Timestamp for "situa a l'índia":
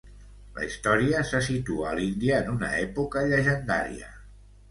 1.49-2.41